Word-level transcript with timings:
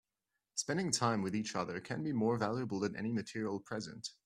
Spending 0.55 0.89
time 0.89 1.21
with 1.21 1.35
each 1.35 1.55
other 1.55 1.79
can 1.79 2.01
be 2.01 2.11
more 2.11 2.35
valuable 2.35 2.79
than 2.79 2.95
any 2.95 3.11
material 3.13 3.59
present. 3.59 4.09